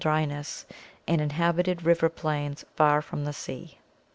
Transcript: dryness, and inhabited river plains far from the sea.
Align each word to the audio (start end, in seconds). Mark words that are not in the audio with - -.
dryness, 0.01 0.65
and 1.07 1.21
inhabited 1.21 1.83
river 1.83 2.09
plains 2.09 2.65
far 2.75 3.03
from 3.03 3.23
the 3.23 3.31
sea. 3.33 3.77